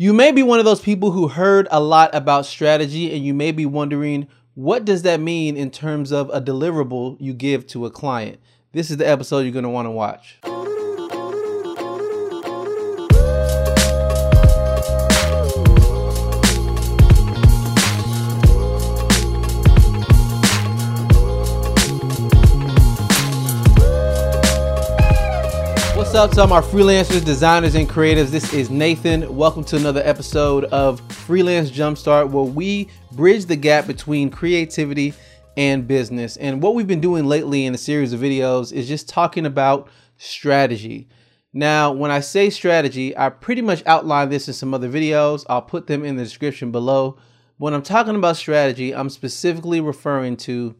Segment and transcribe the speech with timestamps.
[0.00, 3.34] You may be one of those people who heard a lot about strategy and you
[3.34, 7.84] may be wondering, what does that mean in terms of a deliverable you give to
[7.84, 8.40] a client?
[8.72, 10.38] This is the episode you're going to want to watch.
[26.20, 28.26] Up to all my freelancers, designers, and creatives?
[28.26, 29.34] This is Nathan.
[29.34, 35.14] Welcome to another episode of Freelance Jumpstart, where we bridge the gap between creativity
[35.56, 36.36] and business.
[36.36, 39.88] And what we've been doing lately in a series of videos is just talking about
[40.18, 41.08] strategy.
[41.54, 45.46] Now, when I say strategy, I pretty much outlined this in some other videos.
[45.48, 47.16] I'll put them in the description below.
[47.56, 50.74] When I'm talking about strategy, I'm specifically referring to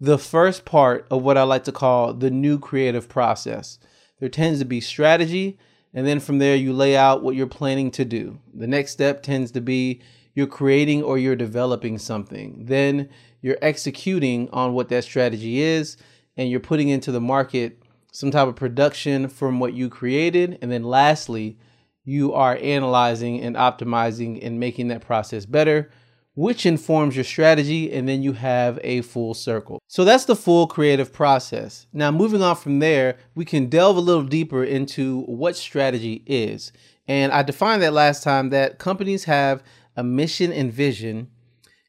[0.00, 3.80] the first part of what I like to call the new creative process
[4.20, 5.58] there tends to be strategy.
[5.94, 8.38] And then from there, you lay out what you're planning to do.
[8.52, 10.02] The next step tends to be
[10.34, 12.66] you're creating or you're developing something.
[12.66, 13.08] Then
[13.40, 15.96] you're executing on what that strategy is
[16.36, 20.58] and you're putting into the market some type of production from what you created.
[20.62, 21.58] And then lastly,
[22.04, 25.90] you are analyzing and optimizing and making that process better
[26.38, 29.82] which informs your strategy, and then you have a full circle.
[29.88, 31.88] So that's the full creative process.
[31.92, 36.70] Now, moving on from there, we can delve a little deeper into what strategy is.
[37.08, 39.64] And I defined that last time that companies have
[39.96, 41.28] a mission and vision,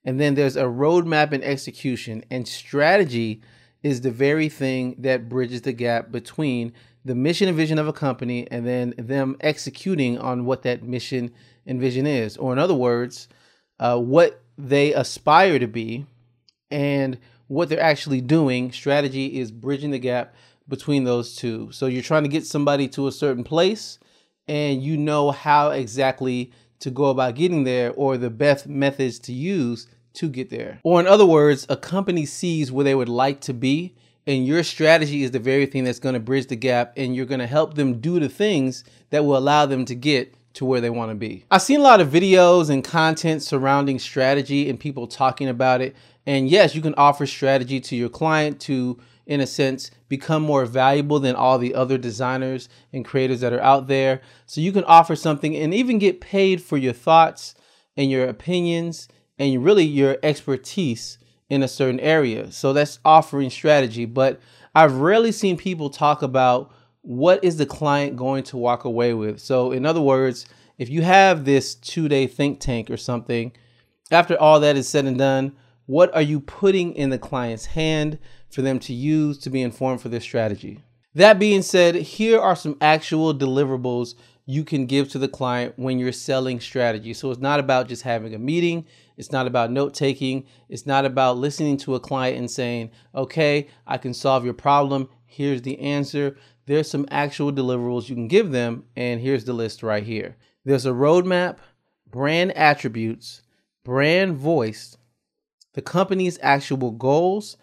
[0.03, 3.44] and then there's a roadmap and execution, and strategy
[3.83, 6.73] is the very thing that bridges the gap between
[7.05, 11.31] the mission and vision of a company and then them executing on what that mission
[11.67, 12.36] and vision is.
[12.36, 13.27] Or, in other words,
[13.80, 16.05] uh, what they aspire to be
[16.69, 18.71] and what they're actually doing.
[18.71, 20.36] Strategy is bridging the gap
[20.67, 21.71] between those two.
[21.71, 23.99] So you're trying to get somebody to a certain place
[24.47, 29.33] and you know how exactly to go about getting there or the best methods to
[29.33, 30.80] use to get there.
[30.83, 33.95] Or in other words, a company sees where they would like to be
[34.27, 37.25] and your strategy is the very thing that's going to bridge the gap and you're
[37.25, 40.81] going to help them do the things that will allow them to get to where
[40.81, 41.45] they want to be.
[41.49, 45.95] I've seen a lot of videos and content surrounding strategy and people talking about it.
[46.25, 50.65] And yes, you can offer strategy to your client to, in a sense, become more
[50.65, 54.19] valuable than all the other designers and creators that are out there.
[54.48, 57.55] So you can offer something and even get paid for your thoughts
[57.95, 61.19] and your opinions and really your expertise
[61.49, 62.52] in a certain area.
[62.52, 64.03] So that's offering strategy.
[64.03, 64.42] But
[64.75, 66.69] I've rarely seen people talk about
[67.02, 69.39] what is the client going to walk away with?
[69.39, 70.45] So, in other words,
[70.77, 73.52] if you have this two day think tank or something,
[74.11, 75.55] after all that is said and done,
[75.86, 80.02] what are you putting in the client's hand for them to use to be informed
[80.02, 80.83] for their strategy?
[81.15, 85.99] That being said, here are some actual deliverables you can give to the client when
[85.99, 87.14] you're selling strategy.
[87.14, 88.86] So it's not about just having a meeting,
[89.17, 93.67] it's not about note taking, it's not about listening to a client and saying, okay,
[93.86, 96.37] I can solve your problem, here's the answer
[96.69, 100.37] there's some actual deliverables you can give them, and here's the list right here.
[100.63, 101.57] There's a roadmap,
[102.07, 103.41] brand attributes,
[103.83, 104.95] brand voice,
[105.73, 107.57] the company's actual goals,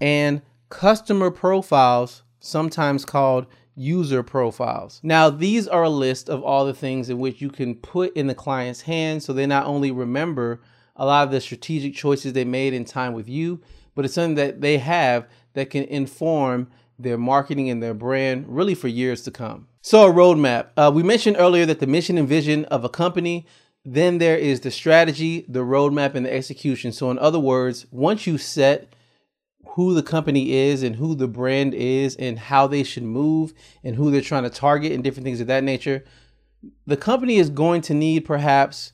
[0.00, 0.40] and
[0.70, 3.44] customer profiles, sometimes called
[3.74, 5.00] user profiles.
[5.02, 8.26] Now, these are a list of all the things in which you can put in
[8.26, 10.62] the client's hands so they not only remember
[10.96, 13.60] a lot of the strategic choices they made in time with you,
[13.94, 16.68] but it's something that they have that can inform
[16.98, 19.68] their marketing and their brand really for years to come.
[19.82, 20.68] So, a roadmap.
[20.76, 23.46] Uh, we mentioned earlier that the mission and vision of a company,
[23.84, 26.92] then there is the strategy, the roadmap, and the execution.
[26.92, 28.92] So, in other words, once you set
[29.76, 33.52] who the company is and who the brand is and how they should move
[33.84, 36.02] and who they're trying to target and different things of that nature,
[36.86, 38.92] the company is going to need perhaps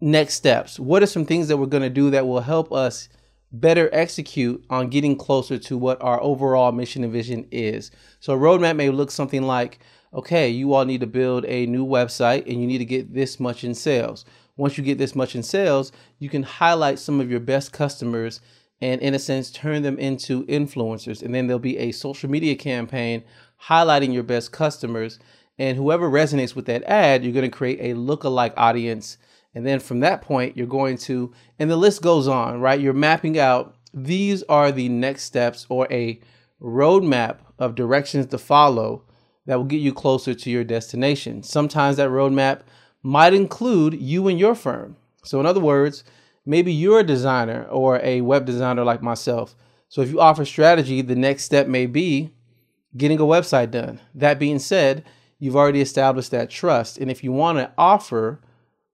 [0.00, 0.80] next steps.
[0.80, 3.08] What are some things that we're going to do that will help us
[3.52, 7.90] better execute on getting closer to what our overall mission and vision is.
[8.20, 9.80] So a roadmap may look something like,
[10.12, 13.40] okay, you all need to build a new website and you need to get this
[13.40, 14.24] much in sales.
[14.56, 18.40] Once you get this much in sales, you can highlight some of your best customers
[18.80, 21.22] and in a sense turn them into influencers.
[21.22, 23.24] And then there'll be a social media campaign
[23.64, 25.18] highlighting your best customers.
[25.58, 29.18] And whoever resonates with that ad, you're going to create a lookalike audience
[29.54, 32.80] and then from that point, you're going to, and the list goes on, right?
[32.80, 36.20] You're mapping out these are the next steps or a
[36.60, 39.02] roadmap of directions to follow
[39.46, 41.42] that will get you closer to your destination.
[41.42, 42.60] Sometimes that roadmap
[43.02, 44.96] might include you and your firm.
[45.24, 46.04] So, in other words,
[46.46, 49.56] maybe you're a designer or a web designer like myself.
[49.88, 52.32] So, if you offer strategy, the next step may be
[52.96, 54.00] getting a website done.
[54.14, 55.04] That being said,
[55.38, 56.98] you've already established that trust.
[56.98, 58.40] And if you want to offer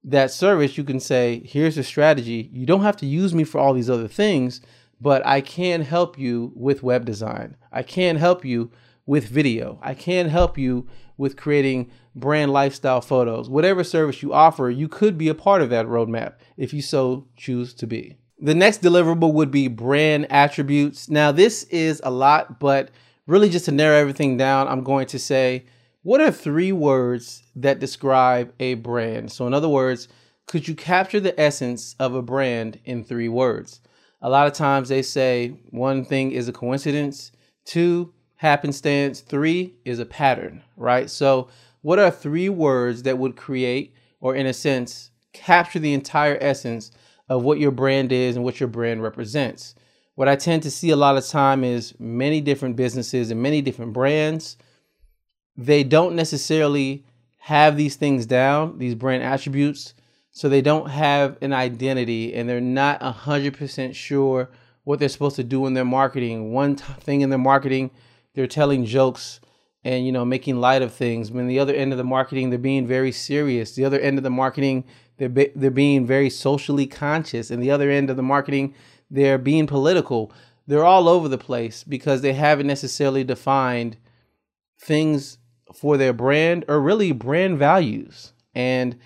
[0.06, 2.48] that service, you can say, here's a strategy.
[2.52, 4.60] You don't have to use me for all these other things,
[5.00, 7.56] but I can help you with web design.
[7.72, 8.70] I can help you
[9.04, 9.78] with video.
[9.82, 10.86] I can help you
[11.18, 13.50] with creating brand lifestyle photos.
[13.50, 17.26] Whatever service you offer, you could be a part of that roadmap if you so
[17.36, 18.16] choose to be.
[18.38, 21.08] The next deliverable would be brand attributes.
[21.08, 22.90] Now, this is a lot, but
[23.26, 25.64] really just to narrow everything down, I'm going to say,
[26.06, 29.32] what are three words that describe a brand?
[29.32, 30.06] So, in other words,
[30.46, 33.80] could you capture the essence of a brand in three words?
[34.22, 37.32] A lot of times they say one thing is a coincidence,
[37.64, 41.10] two, happenstance, three is a pattern, right?
[41.10, 41.48] So,
[41.82, 46.92] what are three words that would create, or in a sense, capture the entire essence
[47.28, 49.74] of what your brand is and what your brand represents?
[50.14, 53.60] What I tend to see a lot of time is many different businesses and many
[53.60, 54.56] different brands,
[55.56, 57.04] they don't necessarily
[57.38, 59.94] have these things down, these brand attributes.
[60.30, 64.50] So they don't have an identity and they're not 100% sure
[64.84, 66.52] what they're supposed to do in their marketing.
[66.52, 67.90] One t- thing in their marketing
[68.36, 69.40] they're telling jokes
[69.82, 71.32] and you know making light of things.
[71.32, 73.74] When the other end of the marketing, they're being very serious.
[73.74, 74.84] The other end of the marketing,
[75.16, 78.74] they're be- they're being very socially conscious, and the other end of the marketing,
[79.10, 80.30] they're being political.
[80.66, 83.96] They're all over the place because they haven't necessarily defined
[84.78, 85.38] things
[85.78, 88.32] for their brand or really brand values.
[88.55, 88.99] And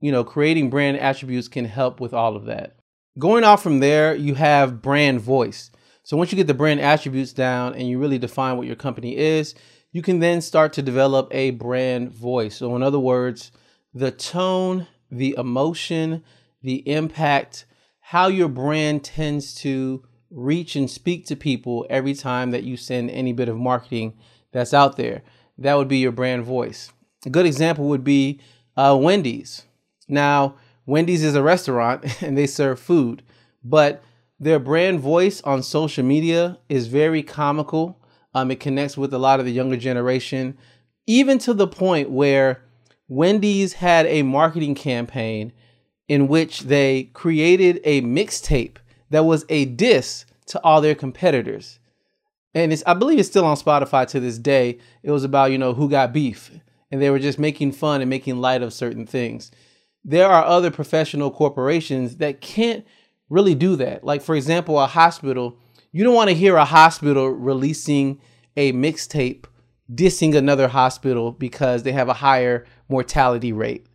[0.00, 2.76] you know, creating brand attributes can help with all of that.
[3.18, 5.70] Going off from there, you have brand voice.
[6.02, 9.16] So once you get the brand attributes down and you really define what your company
[9.16, 9.54] is,
[9.92, 12.56] you can then start to develop a brand voice.
[12.56, 13.52] So, in other words,
[13.94, 16.24] the tone, the emotion,
[16.62, 17.64] the impact,
[18.00, 23.08] how your brand tends to reach and speak to people every time that you send
[23.10, 24.18] any bit of marketing
[24.52, 25.22] that's out there.
[25.58, 26.92] That would be your brand voice.
[27.24, 28.40] A good example would be
[28.76, 29.64] uh, Wendy's.
[30.08, 30.56] Now,
[30.86, 33.22] Wendy's is a restaurant and they serve food,
[33.62, 34.02] but
[34.38, 37.98] their brand voice on social media is very comical.
[38.34, 40.58] Um, it connects with a lot of the younger generation,
[41.06, 42.62] even to the point where
[43.08, 45.52] Wendy's had a marketing campaign
[46.08, 48.76] in which they created a mixtape
[49.10, 51.78] that was a diss to all their competitors.
[52.54, 54.78] And it's, I believe it's still on Spotify to this day.
[55.02, 56.50] It was about, you know, who got beef.
[56.90, 59.50] And they were just making fun and making light of certain things.
[60.04, 62.86] There are other professional corporations that can't
[63.28, 64.04] really do that.
[64.04, 65.58] Like, for example, a hospital,
[65.90, 68.20] you don't want to hear a hospital releasing
[68.56, 69.46] a mixtape
[69.92, 73.86] dissing another hospital because they have a higher mortality rate.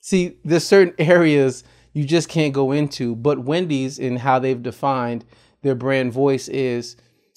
[0.00, 5.24] See, there's certain areas you just can't go into, but Wendy's and how they've defined
[5.62, 6.96] their brand voice is,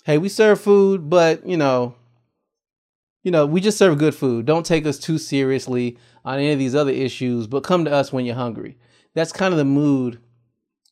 [0.09, 1.93] hey, we serve food, but you know,
[3.21, 4.43] you know, we just serve good food.
[4.43, 8.11] Don't take us too seriously on any of these other issues, but come to us
[8.11, 8.75] when you're hungry.
[9.13, 10.19] That's kind of the mood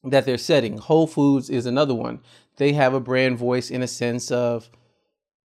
[0.03, 0.77] that they're setting.
[0.77, 2.19] Whole Foods is another one.
[2.57, 4.69] They have a brand voice in a sense of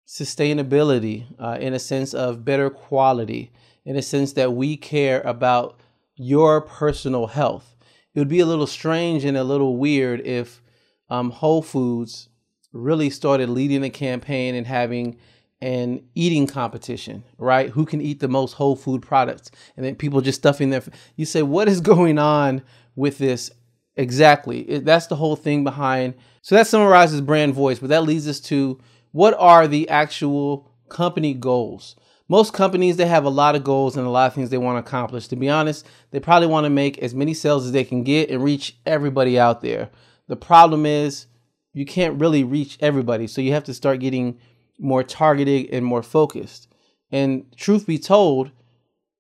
[0.07, 3.51] sustainability, uh, in a sense of better quality,
[3.83, 5.79] in a sense that we care about
[6.15, 7.75] your personal health.
[8.13, 10.61] It would be a little strange and a little weird if
[11.09, 12.29] um, Whole Foods
[12.75, 15.17] really started leading a campaign and having
[15.61, 17.69] an eating competition, right?
[17.69, 19.49] Who can eat the most whole food products?
[19.75, 20.83] And then people just stuffing their.
[21.15, 22.61] You say, what is going on
[22.95, 23.51] with this
[23.97, 24.59] Exactly.
[24.69, 26.15] It, that's the whole thing behind.
[26.41, 28.79] So that summarizes brand voice, but that leads us to
[29.11, 31.95] what are the actual company goals?
[32.27, 34.83] Most companies they have a lot of goals and a lot of things they want
[34.83, 35.27] to accomplish.
[35.27, 38.29] To be honest, they probably want to make as many sales as they can get
[38.29, 39.89] and reach everybody out there.
[40.27, 41.27] The problem is
[41.75, 44.39] you can't really reach everybody, so you have to start getting
[44.79, 46.67] more targeted and more focused.
[47.11, 48.51] And truth be told,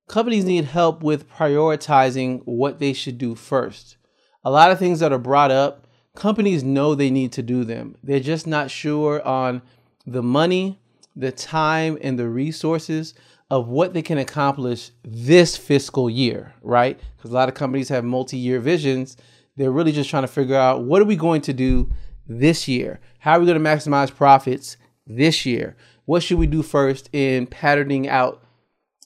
[0.07, 3.97] companies need help with prioritizing what they should do first
[4.45, 7.95] a lot of things that are brought up, companies know they need to do them.
[8.03, 9.63] They're just not sure on
[10.05, 10.79] the money,
[11.15, 13.15] the time, and the resources
[13.49, 16.99] of what they can accomplish this fiscal year, right?
[17.17, 19.17] Because a lot of companies have multi year visions.
[19.57, 21.91] They're really just trying to figure out what are we going to do
[22.27, 22.99] this year?
[23.19, 25.75] How are we going to maximize profits this year?
[26.05, 28.43] What should we do first in patterning out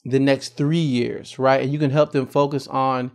[0.04, 1.62] the next three years, right?
[1.62, 3.10] And you can help them focus on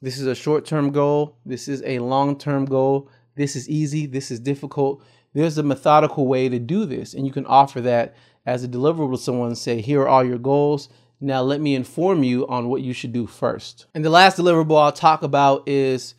[0.00, 1.36] this is a short term goal.
[1.44, 3.10] This is a long term goal.
[3.34, 4.06] This is easy.
[4.06, 5.02] This is difficult.
[5.34, 7.14] There's a methodical way to do this.
[7.14, 8.14] And you can offer that
[8.46, 10.88] as a deliverable to someone say, here are all your goals.
[11.20, 13.86] Now let me inform you on what you should do first.
[13.94, 16.14] And the last deliverable I'll talk about is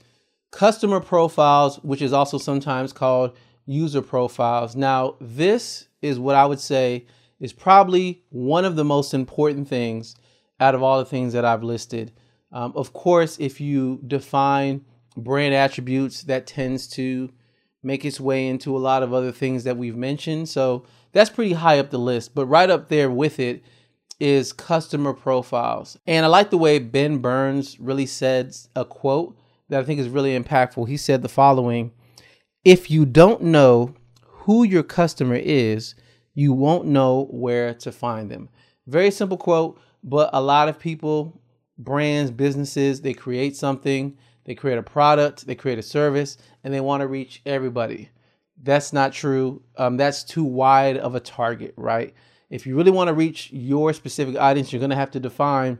[0.51, 4.75] customer profiles, which is also sometimes called user profiles.
[4.75, 7.05] Now, this is what I would say
[7.39, 10.15] is probably one of the most important things
[10.59, 12.11] out of all the things that I've listed
[12.51, 17.29] Um, of course, if you define brand attributes, that tends to
[17.83, 20.49] make its way into a lot of other things that we've mentioned.
[20.49, 22.35] So that's pretty high up the list.
[22.35, 23.63] But right up there with it
[24.19, 25.97] is customer profiles.
[26.05, 29.37] And I like the way Ben Burns really said a quote
[29.69, 30.87] that I think is really impactful.
[30.87, 31.91] He said the following
[32.63, 35.95] If you don't know who your customer is,
[36.33, 38.49] you won't know where to find them.
[38.87, 41.41] Very simple quote, but a lot of people,
[41.77, 46.81] brands, businesses, they create something, they create a product, they create a service, and they
[46.81, 48.09] want to reach everybody.
[48.61, 49.61] That's not true.
[49.77, 52.13] Um, that's too wide of a target, right?
[52.49, 55.77] If you really want to reach your specific audience, you're going to have to define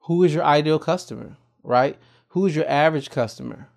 [0.00, 1.96] who is your ideal customer, right?
[2.32, 3.68] Who is your average customer?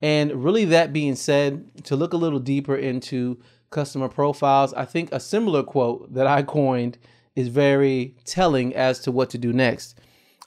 [0.00, 3.40] And really, that being said, to look a little deeper into
[3.70, 6.98] customer profiles, I think a similar quote that I coined
[7.36, 9.98] is very telling as to what to do next.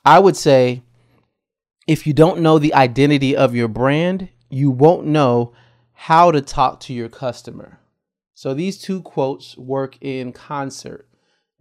[0.03, 0.83] I would say
[1.87, 5.53] if you don't know the identity of your brand, you won't know
[5.93, 7.79] how to talk to your customer.
[8.33, 11.07] So these two quotes work in concert.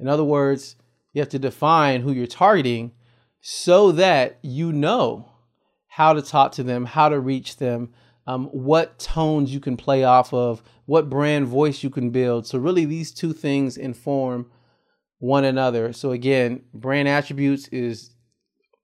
[0.01, 0.75] In other words,
[1.13, 2.91] you have to define who you're targeting
[3.41, 5.31] so that you know
[5.95, 7.89] how to talk to them, how to reach them,
[8.27, 12.49] um, what tones you can play off of, what brand voice you can build.
[12.49, 14.51] So, really, these two things inform
[15.21, 15.93] one another.
[15.93, 18.11] So, again, brand attributes is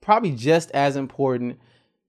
[0.01, 1.59] probably just as important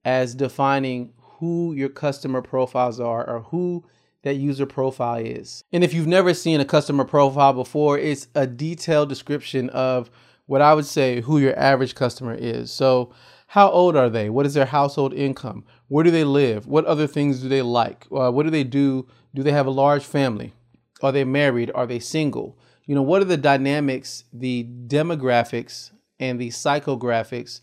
[0.04, 3.84] as defining who your customer profiles are or who
[4.22, 5.64] that user profile is.
[5.72, 10.12] And if you've never seen a customer profile before, it's a detailed description of
[10.46, 12.70] what I would say who your average customer is.
[12.70, 13.12] So,
[13.52, 14.30] how old are they?
[14.30, 15.66] What is their household income?
[15.88, 16.66] Where do they live?
[16.66, 18.06] What other things do they like?
[18.10, 19.06] Uh, what do they do?
[19.34, 20.54] Do they have a large family?
[21.02, 21.70] Are they married?
[21.74, 22.58] Are they single?
[22.86, 27.60] You know, what are the dynamics, the demographics, and the psychographics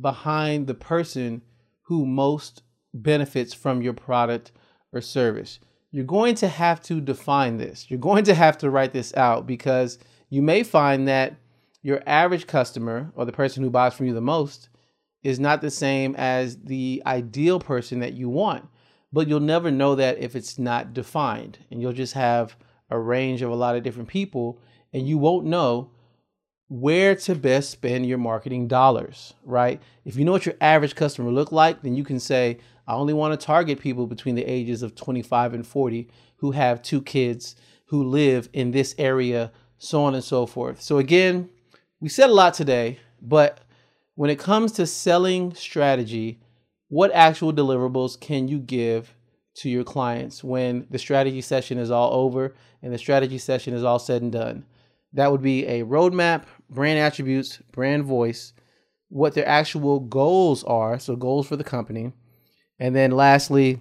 [0.00, 1.42] behind the person
[1.86, 2.62] who most
[2.94, 4.52] benefits from your product
[4.92, 5.58] or service?
[5.90, 7.90] You're going to have to define this.
[7.90, 9.98] You're going to have to write this out because
[10.30, 11.34] you may find that
[11.82, 14.68] your average customer or the person who buys from you the most
[15.22, 18.68] is not the same as the ideal person that you want.
[19.12, 21.58] But you'll never know that if it's not defined.
[21.70, 22.56] And you'll just have
[22.90, 24.58] a range of a lot of different people,
[24.92, 25.90] and you won't know
[26.68, 29.82] where to best spend your marketing dollars, right?
[30.06, 33.12] If you know what your average customer look like, then you can say, I only
[33.12, 37.56] want to target people between the ages of 25 and 40 who have two kids,
[37.86, 40.80] who live in this area, so on and so forth.
[40.80, 41.50] So again,
[42.00, 43.60] we said a lot today, but
[44.14, 46.40] when it comes to selling strategy,
[46.88, 49.14] what actual deliverables can you give
[49.54, 53.84] to your clients when the strategy session is all over and the strategy session is
[53.84, 54.64] all said and done?
[55.14, 58.52] That would be a roadmap, brand attributes, brand voice,
[59.08, 62.12] what their actual goals are, so goals for the company.
[62.78, 63.80] And then lastly,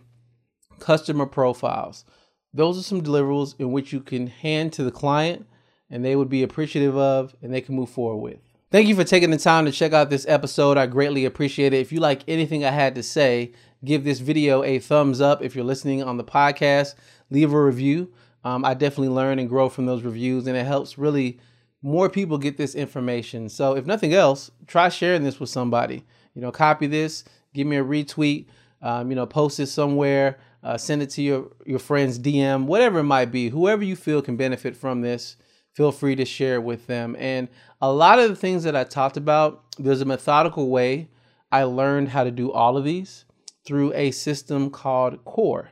[0.80, 2.06] customer profiles.
[2.54, 5.46] Those are some deliverables in which you can hand to the client
[5.90, 8.51] and they would be appreciative of and they can move forward with.
[8.72, 10.78] Thank you for taking the time to check out this episode.
[10.78, 11.82] I greatly appreciate it.
[11.82, 13.52] If you like anything I had to say,
[13.84, 15.44] give this video a thumbs up.
[15.44, 16.96] If you're listening on the podcast,
[17.30, 18.14] leave a review.
[18.46, 21.38] Um, I definitely learn and grow from those reviews, and it helps really
[21.82, 23.50] more people get this information.
[23.50, 26.06] So, if nothing else, try sharing this with somebody.
[26.34, 28.46] You know, copy this, give me a retweet,
[28.82, 33.00] um, you know, post it somewhere, uh, send it to your, your friend's DM, whatever
[33.00, 33.50] it might be.
[33.50, 35.36] Whoever you feel can benefit from this,
[35.74, 37.16] feel free to share it with them.
[37.20, 37.48] And
[37.82, 41.10] a lot of the things that I talked about, there's a methodical way
[41.52, 43.26] I learned how to do all of these
[43.66, 45.72] through a system called CORE.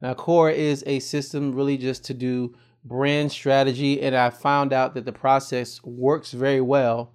[0.00, 2.54] Now, CORE is a system really just to do
[2.84, 7.12] brand strategy, and I found out that the process works very well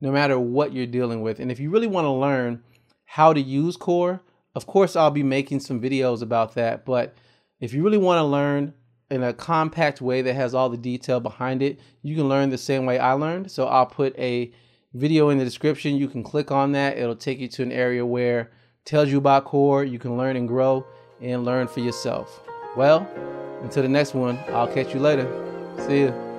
[0.00, 1.40] no matter what you're dealing with.
[1.40, 2.62] And if you really want to learn
[3.04, 4.20] how to use CORE,
[4.54, 6.84] of course, I'll be making some videos about that.
[6.84, 7.14] But
[7.60, 8.74] if you really want to learn
[9.10, 11.78] in a compact way that has all the detail behind it.
[12.02, 13.50] You can learn the same way I learned.
[13.50, 14.52] So I'll put a
[14.94, 15.96] video in the description.
[15.96, 16.98] You can click on that.
[16.98, 18.50] It'll take you to an area where
[18.84, 19.84] tells you about core.
[19.84, 20.86] You can learn and grow
[21.20, 22.40] and learn for yourself.
[22.76, 23.08] Well,
[23.62, 25.26] until the next one, I'll catch you later.
[25.86, 26.33] See you.